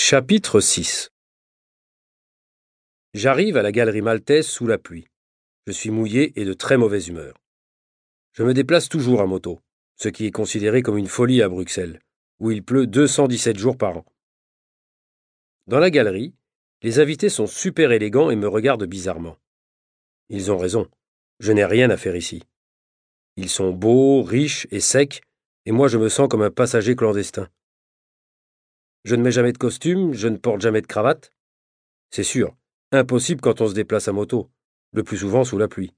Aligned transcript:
Chapitre 0.00 0.60
6 0.60 1.10
J'arrive 3.14 3.56
à 3.56 3.62
la 3.62 3.72
galerie 3.72 4.00
maltaise 4.00 4.46
sous 4.46 4.68
la 4.68 4.78
pluie. 4.78 5.08
Je 5.66 5.72
suis 5.72 5.90
mouillé 5.90 6.40
et 6.40 6.44
de 6.44 6.52
très 6.52 6.76
mauvaise 6.76 7.08
humeur. 7.08 7.34
Je 8.32 8.44
me 8.44 8.54
déplace 8.54 8.88
toujours 8.88 9.20
à 9.20 9.26
moto, 9.26 9.58
ce 9.96 10.08
qui 10.08 10.24
est 10.24 10.30
considéré 10.30 10.82
comme 10.82 10.98
une 10.98 11.08
folie 11.08 11.42
à 11.42 11.48
Bruxelles, 11.48 11.98
où 12.38 12.52
il 12.52 12.62
pleut 12.62 12.86
217 12.86 13.58
jours 13.58 13.76
par 13.76 13.96
an. 13.96 14.04
Dans 15.66 15.80
la 15.80 15.90
galerie, 15.90 16.32
les 16.82 17.00
invités 17.00 17.28
sont 17.28 17.48
super 17.48 17.90
élégants 17.90 18.30
et 18.30 18.36
me 18.36 18.46
regardent 18.46 18.86
bizarrement. 18.86 19.36
Ils 20.28 20.52
ont 20.52 20.58
raison, 20.58 20.88
je 21.40 21.50
n'ai 21.50 21.64
rien 21.64 21.90
à 21.90 21.96
faire 21.96 22.14
ici. 22.14 22.44
Ils 23.36 23.50
sont 23.50 23.72
beaux, 23.72 24.22
riches 24.22 24.68
et 24.70 24.80
secs, 24.80 25.22
et 25.66 25.72
moi 25.72 25.88
je 25.88 25.98
me 25.98 26.08
sens 26.08 26.28
comme 26.28 26.42
un 26.42 26.52
passager 26.52 26.94
clandestin. 26.94 27.48
Je 29.04 29.14
ne 29.14 29.22
mets 29.22 29.32
jamais 29.32 29.52
de 29.52 29.58
costume, 29.58 30.12
je 30.12 30.28
ne 30.28 30.36
porte 30.36 30.60
jamais 30.60 30.80
de 30.80 30.86
cravate. 30.86 31.32
C'est 32.10 32.24
sûr, 32.24 32.56
impossible 32.92 33.40
quand 33.40 33.60
on 33.60 33.68
se 33.68 33.74
déplace 33.74 34.08
à 34.08 34.12
moto, 34.12 34.50
le 34.92 35.02
plus 35.02 35.18
souvent 35.18 35.44
sous 35.44 35.58
la 35.58 35.68
pluie. 35.68 35.94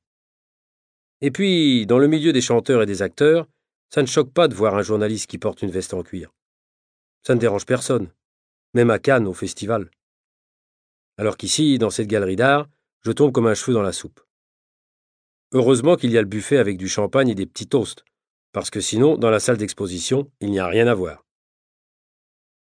Et 1.21 1.31
puis, 1.31 1.87
dans 1.87 1.99
le 1.99 2.09
milieu 2.09 2.33
des 2.33 2.41
chanteurs 2.41 2.83
et 2.83 2.87
des 2.87 3.03
acteurs, 3.03 3.47
ça 3.91 4.03
ne 4.03 4.07
choque 4.07 4.33
pas 4.33 4.49
de 4.49 4.55
voir 4.55 4.75
un 4.75 4.83
journaliste 4.83 5.29
qui 5.29 5.39
porte 5.39 5.63
une 5.63 5.71
veste 5.71 5.95
en 5.95 6.03
cuir. 6.03 6.33
Ça 7.27 7.35
ne 7.35 7.41
dérange 7.41 7.67
personne, 7.67 8.11
même 8.75 8.91
à 8.91 8.99
Cannes 8.99 9.27
au 9.27 9.35
festival. 9.35 9.91
Alors 11.19 11.37
qu'ici, 11.37 11.79
dans 11.79 11.91
cette 11.91 12.07
galerie 12.07 12.37
d'art, 12.37 12.69
je 13.03 13.13
tombe 13.13 13.33
comme 13.33 13.47
un 13.47 13.55
cheveu 13.55 13.75
dans 13.75 13.83
la 13.83 13.93
soupe. 13.93 14.21
Heureusement 15.53 15.97
qu'il 15.97 16.13
y 16.13 16.19
a 16.19 16.23
le 16.23 16.29
buffet 16.29 16.59
avec 16.59 16.77
du 16.77 16.89
champagne 16.89 17.29
et 17.29 17.35
des 17.35 17.47
petits 17.47 17.67
toasts, 17.67 18.05
parce 18.53 18.71
que 18.71 18.81
sinon, 18.81 19.17
dans 19.17 19.31
la 19.31 19.41
salle 19.41 19.57
d'exposition, 19.57 20.31
il 20.41 20.51
n'y 20.51 20.61
a 20.61 20.67
rien 20.67 20.87
à 20.87 20.95
voir. 20.95 21.27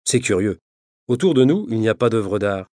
C'est 0.04 0.20
curieux. 0.20 0.60
Autour 1.08 1.34
de 1.34 1.44
nous, 1.44 1.68
il 1.70 1.80
n'y 1.80 1.90
a 1.90 1.96
pas 1.96 2.10
d'œuvre 2.10 2.40
d'art. 2.40 2.70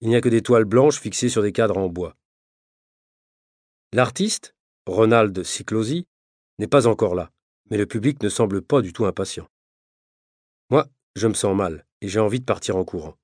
Il 0.00 0.08
n'y 0.08 0.16
a 0.16 0.20
que 0.20 0.28
des 0.28 0.42
toiles 0.42 0.64
blanches 0.64 1.00
fixées 1.00 1.28
sur 1.28 1.42
des 1.42 1.52
cadres 1.52 1.78
en 1.78 1.88
bois. 1.88 2.16
L'artiste, 3.92 4.54
Ronald 4.86 5.42
Ciclosi, 5.42 6.06
n'est 6.58 6.66
pas 6.66 6.86
encore 6.86 7.14
là, 7.14 7.30
mais 7.70 7.76
le 7.76 7.86
public 7.86 8.22
ne 8.22 8.28
semble 8.28 8.62
pas 8.62 8.82
du 8.82 8.92
tout 8.92 9.06
impatient. 9.06 9.48
Moi, 10.70 10.86
je 11.14 11.28
me 11.28 11.34
sens 11.34 11.56
mal 11.56 11.86
et 12.00 12.08
j'ai 12.08 12.20
envie 12.20 12.40
de 12.40 12.44
partir 12.44 12.76
en 12.76 12.84
courant. 12.84 13.16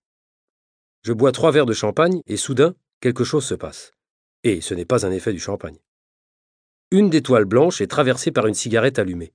Je 1.03 1.12
bois 1.12 1.33
trois 1.33 1.50
verres 1.50 1.67
de 1.67 1.73
champagne 1.73 2.23
et 2.27 2.36
soudain, 2.36 2.75
quelque 3.00 3.25
chose 3.25 3.45
se 3.45 3.55
passe. 3.55 3.92
Et 4.45 4.61
ce 4.61 4.75
n'est 4.75 4.84
pas 4.84 5.05
un 5.05 5.11
effet 5.11 5.33
du 5.33 5.41
champagne. 5.41 5.78
Une 6.91 7.11
des 7.11 7.23
toiles 7.23 7.45
blanches 7.45 7.80
est 7.80 7.86
traversée 7.86 8.33
par 8.33 8.47
une 8.47 8.55
cigarette 8.55 8.98
allumée. 8.98 9.33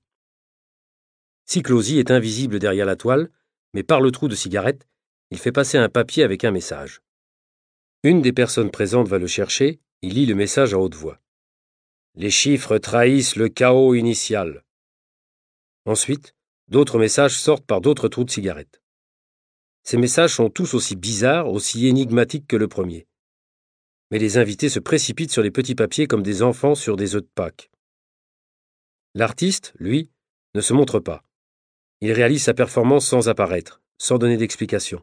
Ciclosi 1.44 1.98
est 1.98 2.10
invisible 2.10 2.58
derrière 2.58 2.86
la 2.86 2.96
toile, 2.96 3.30
mais 3.74 3.82
par 3.82 4.00
le 4.00 4.10
trou 4.10 4.28
de 4.28 4.34
cigarette, 4.34 4.86
il 5.30 5.38
fait 5.38 5.52
passer 5.52 5.78
un 5.78 5.88
papier 5.88 6.22
avec 6.22 6.44
un 6.44 6.50
message. 6.50 7.00
Une 8.02 8.22
des 8.22 8.32
personnes 8.32 8.70
présentes 8.70 9.08
va 9.08 9.18
le 9.18 9.26
chercher, 9.26 9.80
il 10.02 10.14
lit 10.14 10.26
le 10.26 10.34
message 10.34 10.72
à 10.72 10.78
haute 10.78 10.94
voix. 10.94 11.20
Les 12.14 12.30
chiffres 12.30 12.78
trahissent 12.78 13.36
le 13.36 13.48
chaos 13.48 13.94
initial. 13.94 14.64
Ensuite, 15.84 16.34
d'autres 16.68 16.98
messages 16.98 17.38
sortent 17.38 17.66
par 17.66 17.80
d'autres 17.80 18.08
trous 18.08 18.24
de 18.24 18.30
cigarette. 18.30 18.82
Ces 19.84 19.96
messages 19.96 20.34
sont 20.34 20.50
tous 20.50 20.74
aussi 20.74 20.96
bizarres, 20.96 21.48
aussi 21.48 21.86
énigmatiques 21.86 22.46
que 22.46 22.56
le 22.56 22.68
premier. 22.68 23.06
Mais 24.10 24.18
les 24.18 24.38
invités 24.38 24.68
se 24.68 24.80
précipitent 24.80 25.32
sur 25.32 25.42
les 25.42 25.50
petits 25.50 25.74
papiers 25.74 26.06
comme 26.06 26.22
des 26.22 26.42
enfants 26.42 26.74
sur 26.74 26.96
des 26.96 27.14
œufs 27.14 27.22
de 27.22 27.30
Pâques. 27.34 27.70
L'artiste, 29.14 29.72
lui, 29.78 30.10
ne 30.54 30.60
se 30.60 30.72
montre 30.72 31.00
pas. 31.00 31.24
Il 32.00 32.12
réalise 32.12 32.44
sa 32.44 32.54
performance 32.54 33.06
sans 33.06 33.28
apparaître, 33.28 33.82
sans 33.98 34.18
donner 34.18 34.36
d'explication. 34.36 35.02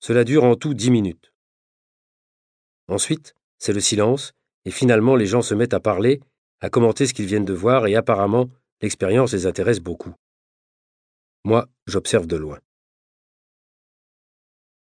Cela 0.00 0.24
dure 0.24 0.44
en 0.44 0.54
tout 0.54 0.74
dix 0.74 0.90
minutes. 0.90 1.32
Ensuite, 2.88 3.34
c'est 3.58 3.72
le 3.72 3.80
silence, 3.80 4.32
et 4.64 4.70
finalement 4.70 5.16
les 5.16 5.26
gens 5.26 5.42
se 5.42 5.54
mettent 5.54 5.74
à 5.74 5.80
parler, 5.80 6.20
à 6.60 6.68
commenter 6.68 7.06
ce 7.06 7.14
qu'ils 7.14 7.26
viennent 7.26 7.44
de 7.44 7.54
voir, 7.54 7.86
et 7.86 7.94
apparemment, 7.94 8.50
l'expérience 8.82 9.32
les 9.32 9.46
intéresse 9.46 9.80
beaucoup. 9.80 10.14
Moi, 11.44 11.68
j'observe 11.86 12.26
de 12.26 12.36
loin. 12.36 12.60